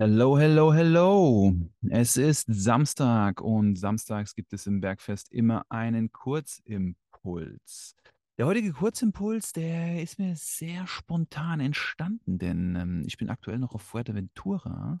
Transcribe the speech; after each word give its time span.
Hello, 0.00 0.38
hello, 0.38 0.72
hello. 0.72 1.52
Es 1.90 2.16
ist 2.16 2.46
Samstag 2.46 3.40
und 3.40 3.74
samstags 3.74 4.32
gibt 4.36 4.52
es 4.52 4.64
im 4.68 4.80
Bergfest 4.80 5.32
immer 5.32 5.66
einen 5.70 6.12
Kurzimpuls. 6.12 7.96
Der 8.38 8.46
heutige 8.46 8.72
Kurzimpuls, 8.72 9.52
der 9.52 10.00
ist 10.00 10.20
mir 10.20 10.36
sehr 10.36 10.86
spontan 10.86 11.58
entstanden, 11.58 12.38
denn 12.38 12.76
ähm, 12.76 13.02
ich 13.08 13.16
bin 13.16 13.28
aktuell 13.28 13.58
noch 13.58 13.74
auf 13.74 13.82
Fuerteventura 13.82 15.00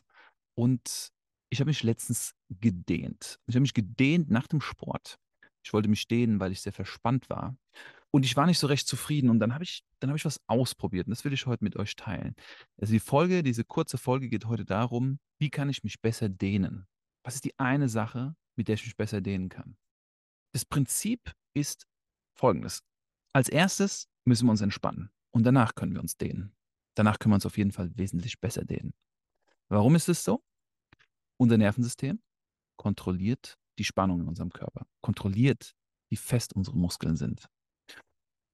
und 0.56 1.12
ich 1.48 1.60
habe 1.60 1.68
mich 1.68 1.84
letztens 1.84 2.34
gedehnt. 2.50 3.38
Ich 3.46 3.54
habe 3.54 3.60
mich 3.60 3.74
gedehnt 3.74 4.32
nach 4.32 4.48
dem 4.48 4.60
Sport. 4.60 5.20
Ich 5.62 5.72
wollte 5.72 5.88
mich 5.88 6.08
dehnen, 6.08 6.40
weil 6.40 6.50
ich 6.50 6.60
sehr 6.60 6.72
verspannt 6.72 7.30
war. 7.30 7.56
Und 8.10 8.24
ich 8.24 8.36
war 8.36 8.46
nicht 8.46 8.58
so 8.58 8.66
recht 8.66 8.86
zufrieden. 8.86 9.30
Und 9.30 9.38
dann 9.38 9.54
habe 9.54 9.64
ich, 9.64 9.82
dann 10.00 10.10
habe 10.10 10.16
ich 10.16 10.24
was 10.24 10.40
ausprobiert. 10.46 11.06
Und 11.06 11.10
das 11.10 11.24
will 11.24 11.32
ich 11.32 11.46
heute 11.46 11.64
mit 11.64 11.76
euch 11.76 11.94
teilen. 11.96 12.34
Also 12.80 12.92
die 12.92 13.00
Folge, 13.00 13.42
diese 13.42 13.64
kurze 13.64 13.98
Folge 13.98 14.28
geht 14.28 14.46
heute 14.46 14.64
darum, 14.64 15.18
wie 15.38 15.50
kann 15.50 15.68
ich 15.68 15.84
mich 15.84 16.00
besser 16.00 16.28
dehnen? 16.28 16.86
Was 17.22 17.34
ist 17.34 17.44
die 17.44 17.58
eine 17.58 17.88
Sache, 17.88 18.34
mit 18.56 18.68
der 18.68 18.74
ich 18.74 18.84
mich 18.84 18.96
besser 18.96 19.20
dehnen 19.20 19.48
kann? 19.48 19.76
Das 20.52 20.64
Prinzip 20.64 21.32
ist 21.54 21.86
folgendes. 22.34 22.82
Als 23.32 23.48
erstes 23.48 24.08
müssen 24.24 24.46
wir 24.46 24.52
uns 24.52 24.62
entspannen. 24.62 25.10
Und 25.30 25.44
danach 25.44 25.74
können 25.74 25.92
wir 25.92 26.00
uns 26.00 26.16
dehnen. 26.16 26.54
Danach 26.94 27.18
können 27.18 27.32
wir 27.32 27.36
uns 27.36 27.46
auf 27.46 27.58
jeden 27.58 27.72
Fall 27.72 27.90
wesentlich 27.96 28.40
besser 28.40 28.64
dehnen. 28.64 28.94
Warum 29.68 29.94
ist 29.94 30.08
es 30.08 30.24
so? 30.24 30.42
Unser 31.36 31.58
Nervensystem 31.58 32.20
kontrolliert 32.76 33.58
die 33.78 33.84
Spannung 33.84 34.22
in 34.22 34.28
unserem 34.28 34.50
Körper, 34.50 34.86
kontrolliert, 35.00 35.74
wie 36.10 36.16
fest 36.16 36.54
unsere 36.54 36.76
Muskeln 36.76 37.16
sind. 37.16 37.48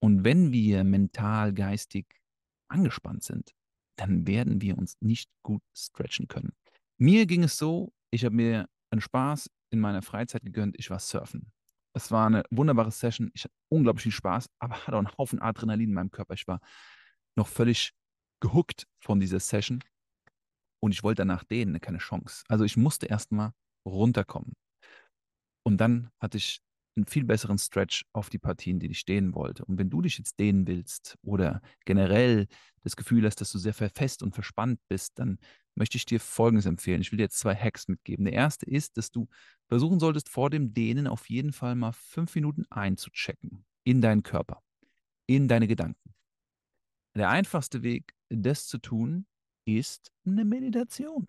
Und 0.00 0.24
wenn 0.24 0.52
wir 0.52 0.84
mental, 0.84 1.52
geistig 1.52 2.06
angespannt 2.68 3.22
sind, 3.22 3.52
dann 3.96 4.26
werden 4.26 4.60
wir 4.60 4.76
uns 4.76 4.96
nicht 5.00 5.30
gut 5.42 5.62
stretchen 5.76 6.28
können. 6.28 6.52
Mir 6.98 7.26
ging 7.26 7.44
es 7.44 7.56
so, 7.56 7.92
ich 8.10 8.24
habe 8.24 8.34
mir 8.34 8.68
einen 8.90 9.00
Spaß 9.00 9.50
in 9.70 9.80
meiner 9.80 10.02
Freizeit 10.02 10.42
gegönnt, 10.44 10.76
ich 10.78 10.90
war 10.90 10.98
surfen. 10.98 11.52
Es 11.96 12.10
war 12.10 12.26
eine 12.26 12.42
wunderbare 12.50 12.90
Session, 12.90 13.30
ich 13.34 13.44
hatte 13.44 13.54
unglaublich 13.68 14.04
viel 14.04 14.12
Spaß, 14.12 14.48
aber 14.58 14.74
hatte 14.74 14.96
auch 14.96 14.98
einen 14.98 15.18
Haufen 15.18 15.40
Adrenalin 15.40 15.88
in 15.88 15.94
meinem 15.94 16.10
Körper. 16.10 16.34
Ich 16.34 16.46
war 16.46 16.60
noch 17.36 17.48
völlig 17.48 17.92
gehuckt 18.40 18.86
von 19.00 19.20
dieser 19.20 19.40
Session 19.40 19.82
und 20.80 20.92
ich 20.92 21.02
wollte 21.02 21.22
danach 21.22 21.44
dehnen, 21.44 21.80
keine 21.80 21.98
Chance. 21.98 22.44
Also 22.48 22.64
ich 22.64 22.76
musste 22.76 23.06
erstmal 23.06 23.52
runterkommen. 23.86 24.54
Und 25.62 25.78
dann 25.78 26.10
hatte 26.20 26.36
ich 26.36 26.60
einen 26.96 27.06
viel 27.06 27.24
besseren 27.24 27.58
Stretch 27.58 28.04
auf 28.12 28.30
die 28.30 28.38
Partien, 28.38 28.78
die 28.78 28.90
ich 28.90 29.04
dehnen 29.04 29.34
wollte. 29.34 29.64
Und 29.64 29.78
wenn 29.78 29.90
du 29.90 30.02
dich 30.02 30.18
jetzt 30.18 30.38
dehnen 30.38 30.66
willst 30.66 31.16
oder 31.22 31.60
generell 31.84 32.46
das 32.82 32.96
Gefühl 32.96 33.26
hast, 33.26 33.40
dass 33.40 33.50
du 33.52 33.58
sehr 33.58 33.74
fest 33.74 34.22
und 34.22 34.34
verspannt 34.34 34.80
bist, 34.88 35.18
dann 35.18 35.38
möchte 35.74 35.96
ich 35.96 36.06
dir 36.06 36.20
Folgendes 36.20 36.66
empfehlen. 36.66 37.00
Ich 37.00 37.10
will 37.10 37.16
dir 37.16 37.24
jetzt 37.24 37.38
zwei 37.38 37.54
Hacks 37.54 37.88
mitgeben. 37.88 38.24
Der 38.24 38.34
erste 38.34 38.66
ist, 38.66 38.96
dass 38.96 39.10
du 39.10 39.28
versuchen 39.66 39.98
solltest, 39.98 40.28
vor 40.28 40.50
dem 40.50 40.72
Dehnen 40.72 41.06
auf 41.06 41.28
jeden 41.28 41.52
Fall 41.52 41.74
mal 41.74 41.92
fünf 41.92 42.34
Minuten 42.34 42.64
einzuchecken 42.70 43.64
in 43.84 44.00
deinen 44.00 44.22
Körper, 44.22 44.62
in 45.26 45.48
deine 45.48 45.66
Gedanken. 45.66 46.14
Der 47.16 47.30
einfachste 47.30 47.82
Weg, 47.82 48.14
das 48.28 48.66
zu 48.66 48.78
tun, 48.78 49.26
ist 49.66 50.12
eine 50.26 50.44
Meditation. 50.44 51.26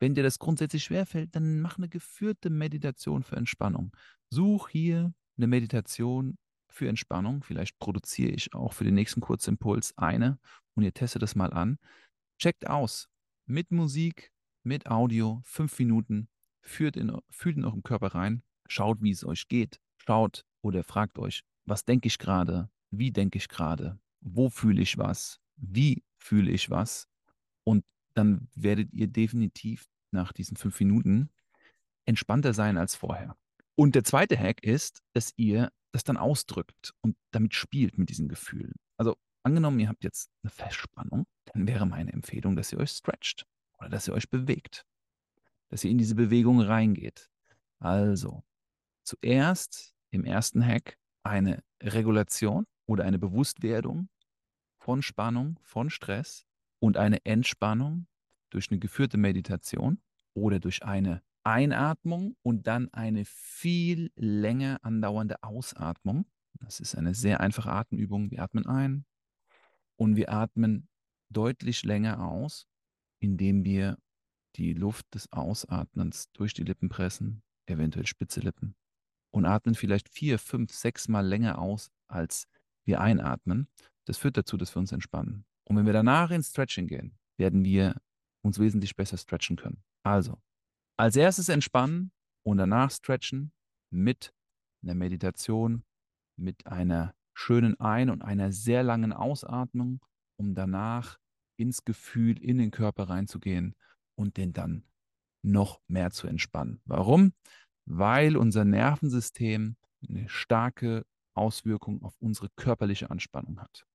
Wenn 0.00 0.14
dir 0.14 0.22
das 0.22 0.38
grundsätzlich 0.38 0.84
schwerfällt, 0.84 1.36
dann 1.36 1.60
mach 1.60 1.76
eine 1.76 1.88
geführte 1.88 2.48
Meditation 2.50 3.22
für 3.22 3.36
Entspannung. 3.36 3.94
Such 4.30 4.70
hier 4.70 5.12
eine 5.36 5.46
Meditation 5.46 6.38
für 6.68 6.88
Entspannung. 6.88 7.42
Vielleicht 7.42 7.78
produziere 7.78 8.32
ich 8.32 8.54
auch 8.54 8.72
für 8.72 8.84
den 8.84 8.94
nächsten 8.94 9.20
Kurzimpuls 9.20 9.96
eine 9.98 10.38
und 10.74 10.84
ihr 10.84 10.94
testet 10.94 11.22
das 11.22 11.34
mal 11.34 11.52
an. 11.52 11.78
Checkt 12.38 12.66
aus. 12.66 13.08
Mit 13.46 13.70
Musik, 13.70 14.32
mit 14.62 14.86
Audio, 14.86 15.40
fünf 15.44 15.78
Minuten. 15.78 16.28
Führt 16.62 16.96
in, 16.96 17.16
fühlt 17.30 17.56
in 17.56 17.64
eurem 17.64 17.82
Körper 17.82 18.14
rein. 18.14 18.42
Schaut, 18.68 19.02
wie 19.02 19.10
es 19.10 19.24
euch 19.24 19.48
geht. 19.48 19.80
Schaut 19.98 20.44
oder 20.62 20.82
fragt 20.84 21.18
euch, 21.18 21.42
was 21.66 21.84
denke 21.84 22.08
ich 22.08 22.18
gerade? 22.18 22.70
Wie 22.90 23.12
denke 23.12 23.38
ich 23.38 23.48
gerade? 23.48 23.98
Wo 24.20 24.48
fühle 24.48 24.80
ich 24.80 24.96
was? 24.96 25.40
Wie 25.56 26.04
fühle 26.18 26.50
ich 26.50 26.70
was? 26.70 27.08
Und 27.64 27.84
dann 28.14 28.48
werdet 28.54 28.92
ihr 28.92 29.06
definitiv 29.06 29.88
nach 30.10 30.32
diesen 30.32 30.56
fünf 30.56 30.78
Minuten 30.80 31.30
entspannter 32.04 32.52
sein 32.54 32.76
als 32.76 32.94
vorher. 32.94 33.36
Und 33.76 33.94
der 33.94 34.04
zweite 34.04 34.38
Hack 34.38 34.62
ist, 34.62 35.02
dass 35.12 35.32
ihr 35.36 35.70
das 35.92 36.04
dann 36.04 36.16
ausdrückt 36.16 36.94
und 37.00 37.16
damit 37.30 37.54
spielt 37.54 37.98
mit 37.98 38.10
diesen 38.10 38.28
Gefühlen. 38.28 38.74
Also 38.96 39.16
angenommen, 39.42 39.80
ihr 39.80 39.88
habt 39.88 40.04
jetzt 40.04 40.30
eine 40.42 40.50
Festspannung, 40.50 41.26
dann 41.46 41.66
wäre 41.66 41.86
meine 41.86 42.12
Empfehlung, 42.12 42.56
dass 42.56 42.72
ihr 42.72 42.78
euch 42.78 42.90
stretcht 42.90 43.46
oder 43.78 43.88
dass 43.88 44.06
ihr 44.06 44.14
euch 44.14 44.28
bewegt, 44.28 44.84
dass 45.68 45.84
ihr 45.84 45.90
in 45.90 45.98
diese 45.98 46.14
Bewegung 46.14 46.60
reingeht. 46.60 47.30
Also 47.78 48.42
zuerst 49.02 49.94
im 50.10 50.24
ersten 50.24 50.64
Hack 50.64 50.98
eine 51.22 51.62
Regulation 51.82 52.66
oder 52.86 53.04
eine 53.04 53.18
Bewusstwerdung 53.18 54.08
von 54.78 55.02
Spannung, 55.02 55.58
von 55.62 55.90
Stress 55.90 56.46
und 56.80 56.96
eine 56.96 57.24
Entspannung 57.24 58.06
durch 58.50 58.70
eine 58.70 58.80
geführte 58.80 59.16
Meditation 59.16 60.00
oder 60.34 60.58
durch 60.58 60.82
eine 60.82 61.22
Einatmung 61.44 62.36
und 62.42 62.66
dann 62.66 62.92
eine 62.92 63.24
viel 63.24 64.10
länger 64.16 64.78
andauernde 64.82 65.42
Ausatmung. 65.42 66.26
Das 66.54 66.80
ist 66.80 66.96
eine 66.96 67.14
sehr 67.14 67.40
einfache 67.40 67.70
Atemübung. 67.70 68.30
Wir 68.30 68.42
atmen 68.42 68.66
ein 68.66 69.04
und 69.96 70.16
wir 70.16 70.32
atmen 70.32 70.88
deutlich 71.30 71.84
länger 71.84 72.26
aus, 72.26 72.66
indem 73.20 73.64
wir 73.64 73.98
die 74.56 74.72
Luft 74.72 75.14
des 75.14 75.32
Ausatmens 75.32 76.30
durch 76.32 76.54
die 76.54 76.64
Lippen 76.64 76.88
pressen, 76.88 77.42
eventuell 77.66 78.06
spitze 78.06 78.40
Lippen, 78.40 78.74
und 79.30 79.44
atmen 79.44 79.74
vielleicht 79.74 80.08
vier, 80.08 80.38
fünf, 80.38 80.72
sechs 80.72 81.08
Mal 81.08 81.26
länger 81.26 81.58
aus, 81.58 81.90
als 82.08 82.48
wir 82.84 83.00
einatmen. 83.00 83.68
Das 84.04 84.18
führt 84.18 84.36
dazu, 84.36 84.56
dass 84.56 84.74
wir 84.74 84.80
uns 84.80 84.92
entspannen. 84.92 85.44
Und 85.70 85.76
wenn 85.76 85.86
wir 85.86 85.92
danach 85.92 86.32
ins 86.32 86.50
Stretching 86.50 86.88
gehen, 86.88 87.16
werden 87.38 87.64
wir 87.64 87.94
uns 88.42 88.58
wesentlich 88.58 88.96
besser 88.96 89.16
stretchen 89.16 89.54
können. 89.54 89.84
Also, 90.02 90.42
als 90.96 91.14
erstes 91.14 91.48
entspannen 91.48 92.10
und 92.42 92.58
danach 92.58 92.90
stretchen 92.90 93.52
mit 93.88 94.34
einer 94.82 94.96
Meditation, 94.96 95.84
mit 96.36 96.66
einer 96.66 97.14
schönen 97.34 97.78
Ein- 97.78 98.10
und 98.10 98.22
einer 98.22 98.50
sehr 98.50 98.82
langen 98.82 99.12
Ausatmung, 99.12 100.04
um 100.36 100.56
danach 100.56 101.20
ins 101.56 101.84
Gefühl, 101.84 102.42
in 102.42 102.58
den 102.58 102.72
Körper 102.72 103.08
reinzugehen 103.08 103.76
und 104.16 104.38
den 104.38 104.52
dann 104.52 104.82
noch 105.42 105.80
mehr 105.86 106.10
zu 106.10 106.26
entspannen. 106.26 106.80
Warum? 106.84 107.32
Weil 107.84 108.36
unser 108.36 108.64
Nervensystem 108.64 109.76
eine 110.08 110.28
starke 110.28 111.06
Auswirkung 111.34 112.02
auf 112.02 112.16
unsere 112.18 112.48
körperliche 112.56 113.08
Anspannung 113.08 113.60
hat. 113.60 113.86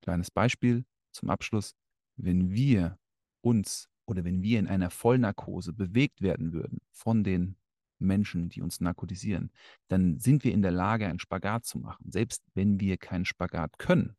Kleines 0.00 0.30
Beispiel 0.30 0.86
zum 1.12 1.30
Abschluss. 1.30 1.74
Wenn 2.16 2.50
wir 2.50 2.98
uns 3.42 3.88
oder 4.06 4.24
wenn 4.24 4.42
wir 4.42 4.58
in 4.58 4.66
einer 4.66 4.90
Vollnarkose 4.90 5.72
bewegt 5.72 6.20
werden 6.20 6.52
würden 6.52 6.80
von 6.92 7.24
den 7.24 7.56
Menschen, 7.98 8.48
die 8.48 8.62
uns 8.62 8.80
narkotisieren, 8.80 9.50
dann 9.88 10.18
sind 10.18 10.44
wir 10.44 10.52
in 10.52 10.62
der 10.62 10.72
Lage, 10.72 11.06
einen 11.06 11.18
Spagat 11.18 11.64
zu 11.64 11.78
machen, 11.78 12.10
selbst 12.10 12.42
wenn 12.54 12.80
wir 12.80 12.96
keinen 12.96 13.24
Spagat 13.24 13.78
können, 13.78 14.16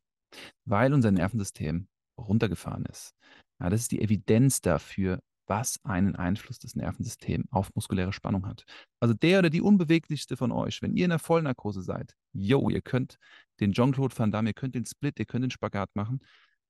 weil 0.64 0.94
unser 0.94 1.10
Nervensystem 1.10 1.88
runtergefahren 2.18 2.86
ist. 2.86 3.14
Ja, 3.60 3.70
das 3.70 3.82
ist 3.82 3.92
die 3.92 4.00
Evidenz 4.00 4.60
dafür, 4.60 5.20
was 5.46 5.78
einen 5.84 6.16
Einfluss 6.16 6.58
des 6.58 6.76
Nervensystems 6.76 7.46
auf 7.50 7.74
muskuläre 7.74 8.12
Spannung 8.12 8.46
hat. 8.46 8.64
Also 9.00 9.12
der 9.14 9.40
oder 9.40 9.50
die 9.50 9.60
unbeweglichste 9.60 10.36
von 10.36 10.52
euch, 10.52 10.80
wenn 10.82 10.94
ihr 10.94 11.04
in 11.04 11.10
der 11.10 11.18
Vollnarkose 11.18 11.82
seid, 11.82 12.14
yo, 12.32 12.70
ihr 12.70 12.80
könnt 12.80 13.18
den 13.60 13.72
Jean-Claude 13.72 14.16
Van 14.16 14.30
Damme, 14.30 14.50
ihr 14.50 14.54
könnt 14.54 14.74
den 14.74 14.86
Split, 14.86 15.18
ihr 15.18 15.26
könnt 15.26 15.42
den 15.42 15.50
Spagat 15.50 15.90
machen, 15.94 16.20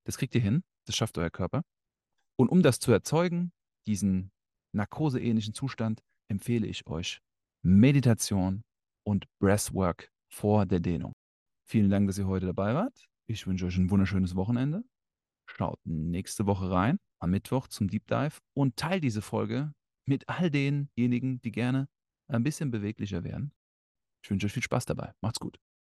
das 0.04 0.16
kriegt 0.16 0.34
ihr 0.34 0.40
hin, 0.40 0.62
das 0.86 0.96
schafft 0.96 1.18
euer 1.18 1.30
Körper. 1.30 1.62
Und 2.38 2.48
um 2.48 2.62
das 2.62 2.78
zu 2.80 2.92
erzeugen, 2.92 3.52
diesen 3.86 4.30
narkoseähnlichen 4.74 5.54
Zustand, 5.54 6.02
empfehle 6.28 6.66
ich 6.66 6.86
euch 6.86 7.20
Meditation 7.62 8.62
und 9.04 9.26
Breathwork 9.38 10.10
vor 10.32 10.66
der 10.66 10.80
Dehnung. 10.80 11.12
Vielen 11.68 11.90
Dank, 11.90 12.06
dass 12.06 12.18
ihr 12.18 12.26
heute 12.26 12.46
dabei 12.46 12.74
wart. 12.74 13.06
Ich 13.28 13.46
wünsche 13.46 13.66
euch 13.66 13.76
ein 13.76 13.90
wunderschönes 13.90 14.34
Wochenende. 14.34 14.84
Schaut 15.46 15.78
nächste 15.84 16.46
Woche 16.46 16.70
rein, 16.70 16.98
am 17.20 17.30
Mittwoch 17.30 17.68
zum 17.68 17.88
Deep 17.88 18.06
Dive 18.06 18.38
und 18.54 18.76
teilt 18.76 19.04
diese 19.04 19.22
Folge 19.22 19.72
mit 20.06 20.28
all 20.28 20.50
denjenigen, 20.50 21.40
die 21.42 21.52
gerne 21.52 21.88
ein 22.28 22.42
bisschen 22.42 22.70
beweglicher 22.70 23.24
werden. 23.24 23.52
Ich 24.24 24.30
wünsche 24.30 24.46
euch 24.46 24.52
viel 24.52 24.62
Spaß 24.62 24.86
dabei. 24.86 25.12
Macht's 25.20 25.40
gut. 25.40 25.58